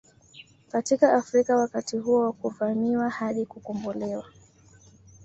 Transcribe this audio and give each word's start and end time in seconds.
Katika 0.71 1.13
Afrika 1.13 1.55
wakati 1.57 1.97
huo 1.97 2.19
wa 2.19 2.31
kuvamiwa 2.33 3.09
hadi 3.09 3.45
kukombolewa 3.45 4.25